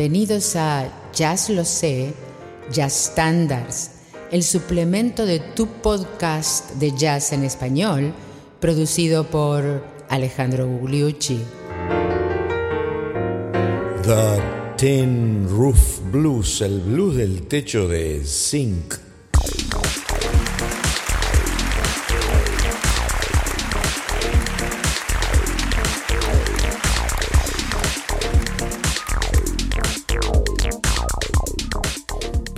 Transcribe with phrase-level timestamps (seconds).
[0.00, 2.14] Bienvenidos a Jazz Lo Sé,
[2.72, 3.90] Jazz Standards,
[4.30, 8.14] el suplemento de tu podcast de jazz en español,
[8.60, 11.42] producido por Alejandro Gugliucci.
[14.02, 14.40] The
[14.78, 19.09] Tin Roof Blues, el blues del techo de zinc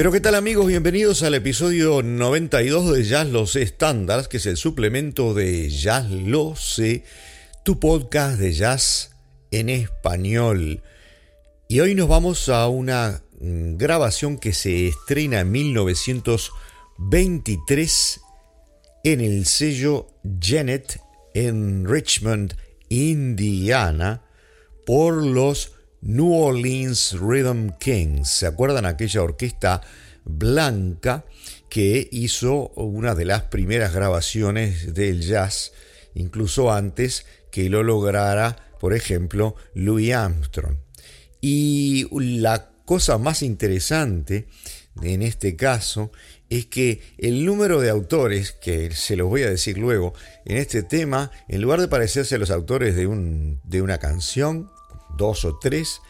[0.00, 4.46] Pero qué tal amigos, bienvenidos al episodio 92 de Jazz Lo Sé Standards, que es
[4.46, 7.04] el suplemento de Jazz Lo Sé,
[7.66, 9.14] tu podcast de jazz
[9.50, 10.82] en español.
[11.68, 18.20] Y hoy nos vamos a una mm, grabación que se estrena en 1923
[19.04, 20.06] en el sello
[20.40, 20.98] Janet
[21.34, 22.56] en Richmond,
[22.88, 24.22] Indiana,
[24.86, 28.28] por los New Orleans Rhythm Kings.
[28.28, 29.82] ¿Se acuerdan aquella orquesta
[30.24, 31.24] blanca
[31.68, 35.72] que hizo una de las primeras grabaciones del jazz,
[36.14, 40.76] incluso antes que lo lograra, por ejemplo, Louis Armstrong?
[41.40, 44.48] Y la cosa más interesante
[45.02, 46.10] en este caso
[46.48, 50.14] es que el número de autores, que se los voy a decir luego,
[50.44, 54.68] en este tema, en lugar de parecerse a los autores de, un, de una canción,
[55.20, 56.00] dos o tres,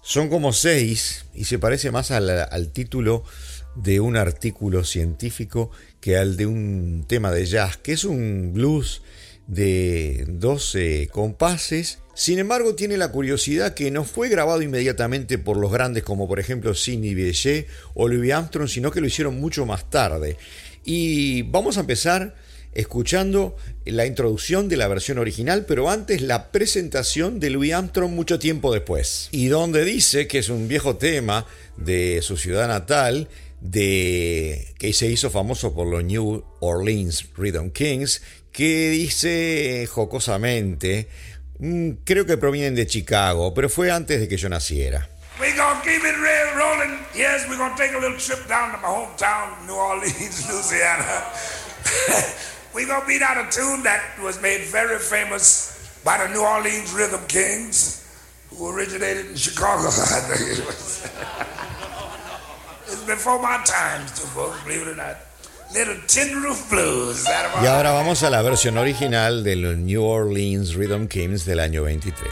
[0.00, 3.24] son como seis y se parece más al, título
[3.76, 9.02] de un artículo científico que al de un tema de jazz, que es un blues
[9.46, 11.98] de 12 compases.
[12.14, 16.40] Sin embargo, tiene la curiosidad que no fue grabado inmediatamente por los grandes como por
[16.40, 20.36] ejemplo Sidney Bechet o Louis Armstrong, sino que lo hicieron mucho más tarde.
[20.84, 22.34] Y vamos a empezar
[22.74, 28.38] escuchando la introducción de la versión original, pero antes la presentación de Louis Armstrong mucho
[28.38, 29.28] tiempo después.
[29.32, 31.46] Y donde dice que es un viejo tema
[31.76, 33.28] de su ciudad natal,
[33.60, 41.08] de que se hizo famoso por los New Orleans Rhythm Kings, que dice jocosamente,
[41.58, 45.08] mm, creo que provienen de Chicago, pero fue antes de que yo naciera.
[45.40, 46.16] We're gonna keep it
[46.54, 46.98] rolling.
[47.14, 51.24] Yes, we're gonna take a little trip down to my hometown, New Orleans, Louisiana.
[52.74, 56.42] We're going to beat out a tune that was made very famous by the New
[56.42, 58.02] Orleans Rhythm Kings,
[58.48, 61.04] who originated in Chicago, I think it was.
[62.86, 65.16] it's before my time, too, folks, believe it or not.
[65.74, 67.26] Little Tin Roof Blues.
[67.62, 71.82] Y ahora vamos a la versión original de los New Orleans Rhythm Kings del año
[71.82, 72.30] 23.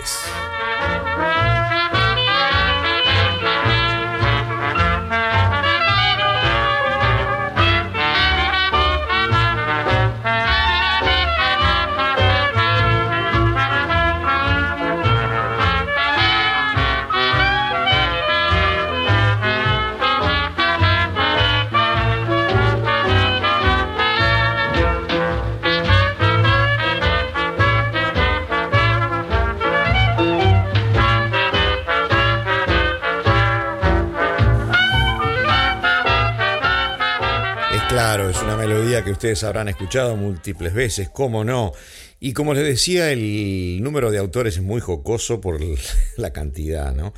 [39.04, 41.72] Que ustedes habrán escuchado múltiples veces, cómo no.
[42.18, 45.60] Y como les decía, el número de autores es muy jocoso por
[46.16, 47.14] la cantidad, ¿no?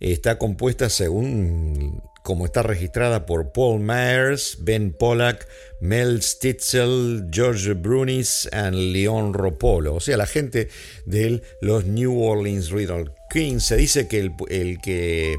[0.00, 5.46] Está compuesta según como está registrada por Paul Myers, Ben Pollack,
[5.80, 9.94] Mel Stitzel, George Brunis y Leon Ropolo.
[9.94, 10.68] O sea, la gente
[11.04, 13.62] de los New Orleans Rhythm Kings.
[13.62, 15.36] Se dice que el, que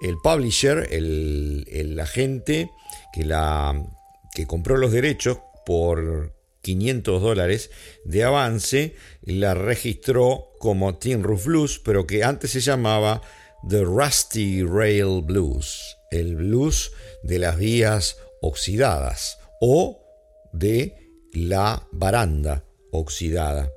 [0.00, 2.70] el publisher, el, el agente
[3.12, 3.74] que la
[4.34, 6.32] que compró los derechos por
[6.62, 7.70] 500 dólares
[8.04, 13.22] de avance, la registró como Tin Roof Blues, pero que antes se llamaba
[13.68, 16.92] The Rusty Rail Blues, el blues
[17.22, 20.00] de las vías oxidadas o
[20.52, 20.96] de
[21.32, 23.70] la baranda oxidada.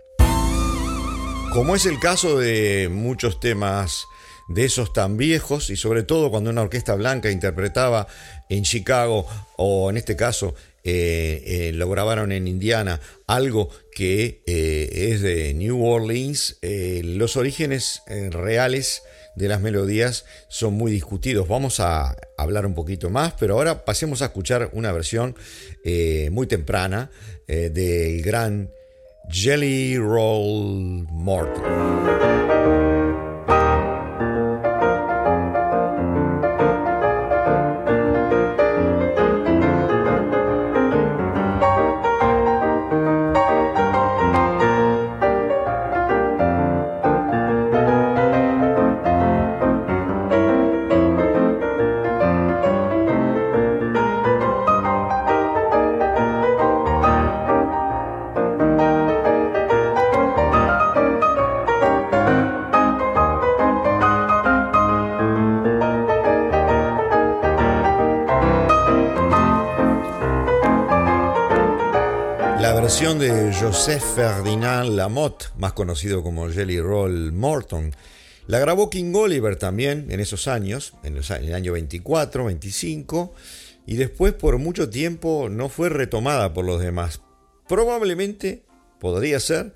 [1.54, 4.06] Como es el caso de muchos temas
[4.48, 8.08] de esos tan viejos y sobre todo cuando una orquesta blanca interpretaba
[8.50, 9.26] en Chicago
[9.58, 10.54] o en este caso
[10.88, 18.04] eh, eh, lo grabaron en Indiana, algo que eh, es de New Orleans, los orígenes
[18.30, 19.02] reales
[19.36, 21.48] de las melodías son muy discutidos.
[21.48, 25.36] Vamos a hablar un poquito más, pero ahora pasemos a escuchar una versión
[26.32, 27.10] muy temprana
[27.48, 28.70] del gran
[29.32, 32.85] Jelly Roll Morton.
[72.86, 77.92] Versión de Joseph Ferdinand Lamotte, más conocido como Jelly Roll Morton,
[78.46, 83.34] la grabó King Oliver también en esos años, en, el año 24, 25,
[83.88, 87.22] y después por mucho tiempo no fue retomada por los demás.
[87.68, 88.62] Probablemente,
[89.00, 89.74] podría ser,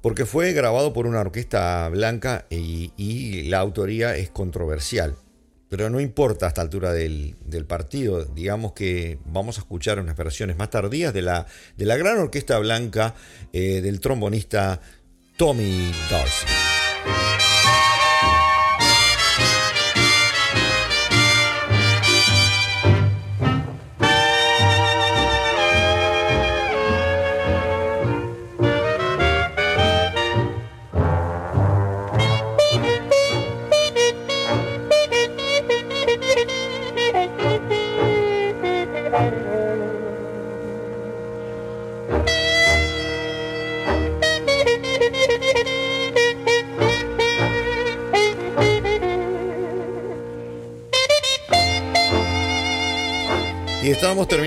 [0.00, 5.14] porque fue grabado por una orquesta blanca y, la autoría es controversial.
[5.72, 7.34] Pero no importa a esta altura del,
[7.66, 11.46] partido, digamos que vamos a escuchar unas versiones más tardías de la,
[11.78, 13.14] de la gran orquesta blanca
[13.54, 14.82] eh, del trombonista
[15.38, 17.51] Tommy Dorsey.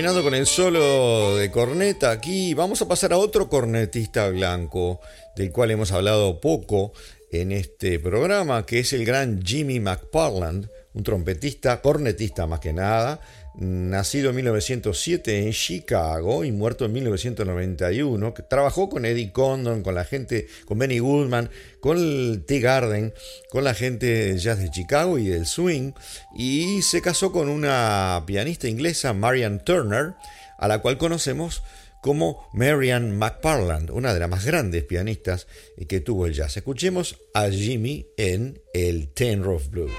[0.06, 2.54] Con el solo de corneta aquí.
[2.54, 5.00] Vamos a pasar a otro cornetista blanco,
[5.34, 6.92] del cual hemos hablado poco
[7.32, 13.20] en este programa, que es el gran Jimmy McParland, un trompetista, cornetista más que nada,
[13.58, 19.94] nacido en 1907 en Chicago y muerto en 1991, que trabajó con Eddie Condon, con
[19.94, 21.50] la gente, con Benny Goodman,
[21.80, 23.14] con el T Garden,
[23.50, 25.92] con la gente jazz de Chicago y del swing,
[26.36, 30.14] y se casó con una pianista inglesa, Marian Turner,
[30.58, 31.62] a la cual conocemos
[32.02, 35.46] como Marian McParland, una de las más grandes pianistas
[35.88, 36.56] que tuvo el jazz.
[36.56, 39.92] Escuchemos a Jimmy en el Ten Roof Blues.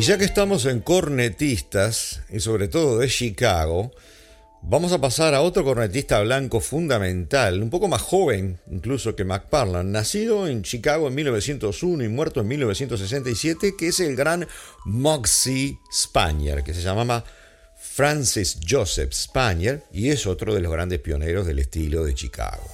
[0.00, 3.92] Y ya que estamos en cornetistas, y sobre todo de Chicago,
[4.62, 9.90] vamos a pasar a otro cornetista blanco fundamental, un poco más joven incluso que McParland,
[9.90, 14.48] nacido en Chicago en 1901 y muerto en 1967, que es el gran
[14.86, 17.22] Moxie Spanier, que se llamaba
[17.78, 22.64] Francis Joseph Spanier y es otro de los grandes pioneros del estilo de Chicago.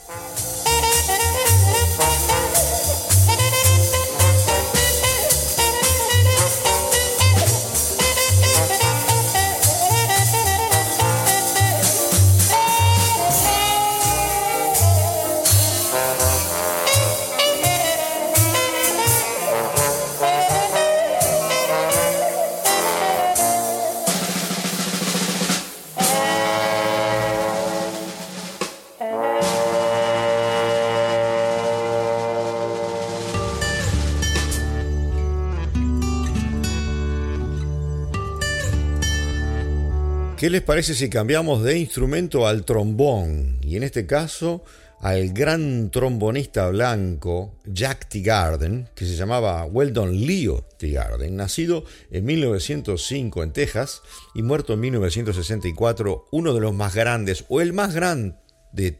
[40.37, 43.59] ¿Qué les parece si cambiamos de instrumento al trombón?
[43.63, 44.63] Y en este caso
[45.01, 53.43] al gran trombonista blanco Jack Teagarden, que se llamaba Weldon Leo Teagarden, nacido en 1905
[53.45, 54.03] en Texas
[54.35, 58.37] y muerto en 1964, uno de los más grandes o el más grande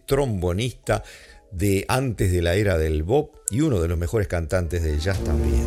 [0.07, 1.03] trombonista
[1.53, 5.23] de antes de la era del bop y uno de los mejores cantantes de jazz
[5.23, 5.67] también.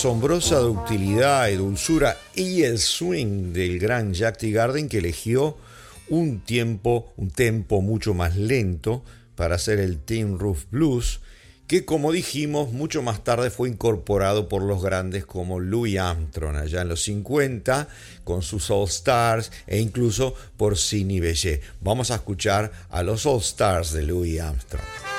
[0.00, 4.50] Asombrosa ductilidad y dulzura y el swing del gran Jack T.
[4.50, 5.58] Garden que eligió
[6.08, 9.04] un tiempo, un tempo mucho más lento
[9.34, 11.20] para hacer el Tin Roof Blues,
[11.66, 16.80] que como dijimos mucho más tarde fue incorporado por los grandes como Louis Armstrong allá
[16.80, 17.86] en los 50
[18.24, 21.60] con sus All Stars e incluso por Sidney Bechet.
[21.82, 25.09] Vamos a escuchar a los All Stars de Louis Armstrong.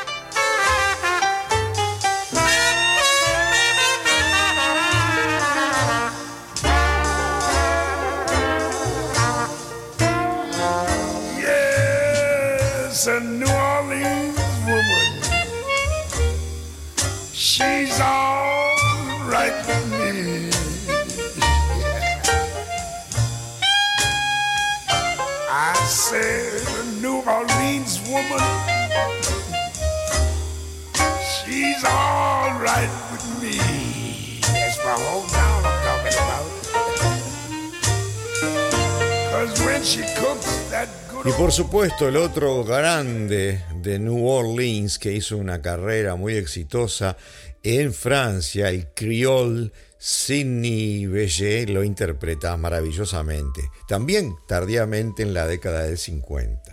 [41.24, 47.16] Y por supuesto el otro grande de New Orleans que hizo una carrera muy exitosa
[47.64, 49.72] en Francia, el criol
[50.04, 56.71] Sidney Bechet lo interpreta maravillosamente, también tardíamente en la década del 50.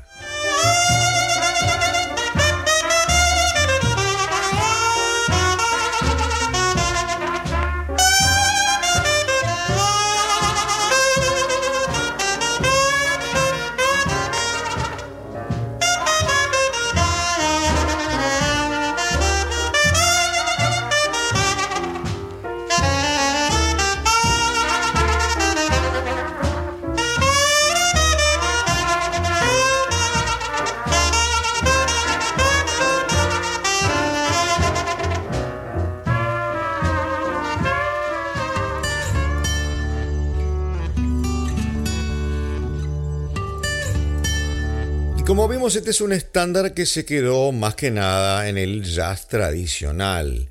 [45.76, 50.48] Este es un estándar que se quedó más que nada en el jazz tradicional.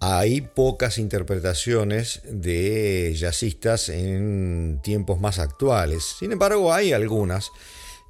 [0.00, 6.16] Hay pocas interpretaciones de jazzistas en tiempos más actuales.
[6.18, 7.50] Sin embargo, hay algunas.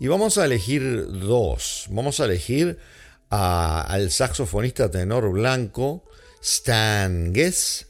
[0.01, 1.87] Y vamos a elegir dos.
[1.91, 2.79] Vamos a elegir
[3.29, 6.05] al saxofonista tenor blanco
[6.41, 7.89] Stan Getz,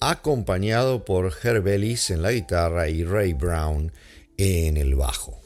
[0.00, 3.92] acompañado por Herb Ellis en la guitarra y Ray Brown
[4.36, 5.40] en el bajo.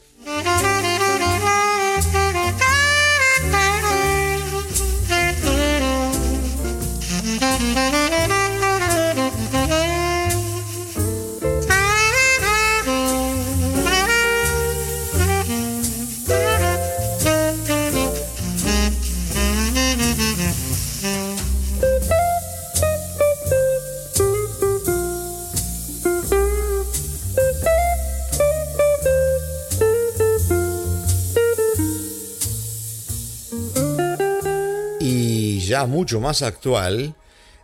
[35.87, 37.15] Mucho más actual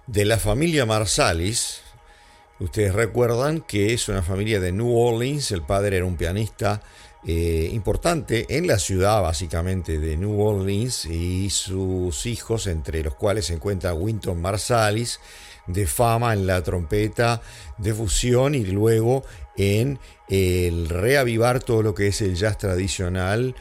[0.08, 1.82] de la familia Marsalis.
[2.60, 6.82] Ustedes recuerdan que es una familia de New Orleans, el padre era un pianista
[7.28, 13.46] eh, importante en la ciudad básicamente de New Orleans y sus hijos, entre los cuales
[13.46, 15.20] se encuentra Winton Marsalis,
[15.68, 17.42] de fama en la trompeta
[17.78, 19.24] de fusión y luego
[19.58, 23.56] en el reavivar todo lo que es el jazz tradicional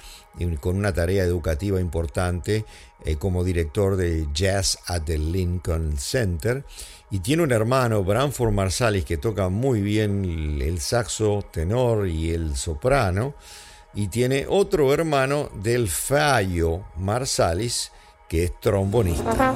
[0.60, 2.64] con una tarea educativa importante
[3.04, 6.64] eh, como director de jazz at the Lincoln Center.
[7.10, 12.56] Y tiene un hermano, Branford Marsalis, que toca muy bien el saxo tenor y el
[12.56, 13.34] soprano.
[13.94, 17.90] Y tiene otro hermano del Fallo Marsalis,
[18.28, 19.54] que es trombonista.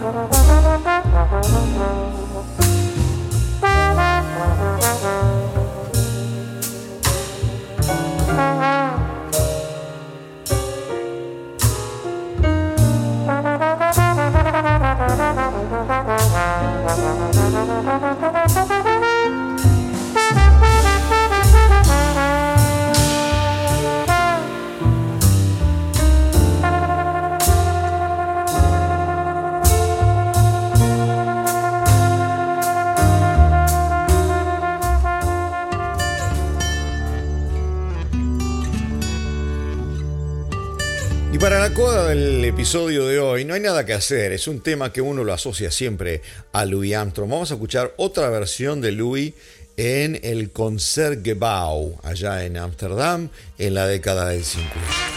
[42.11, 45.33] El episodio de hoy, no hay nada que hacer, es un tema que uno lo
[45.33, 46.23] asocia siempre
[46.53, 47.31] a Louis Armstrong.
[47.31, 49.35] Vamos a escuchar otra versión de Louis
[49.77, 55.14] en el Concertgebouw, allá en Ámsterdam, en la década del 50.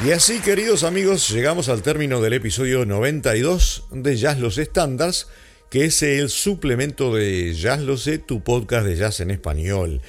[0.00, 5.28] Y así, queridos amigos, llegamos al término del episodio 92 de Jazz Los Standards,
[5.70, 10.02] que es el suplemento de Jazz Lo Sé, tu podcast de jazz en español.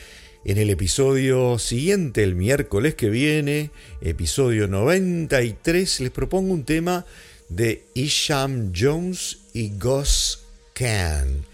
[0.44, 3.70] En el episodio siguiente, el miércoles que viene,
[4.02, 7.06] episodio 93, les propongo un tema
[7.48, 10.40] de Isham Jones y Gus
[10.74, 11.46] Kahn,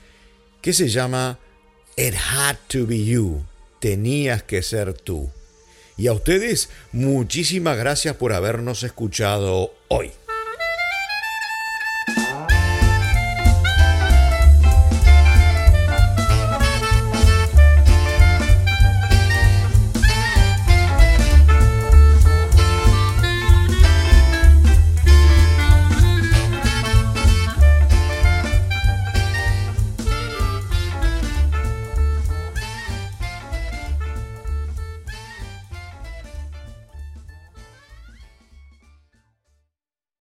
[0.61, 1.37] que se llama
[1.97, 3.43] It Had to Be You,
[3.81, 5.29] tenías que ser tú.
[5.97, 10.11] Y a ustedes, muchísimas gracias por habernos escuchado hoy.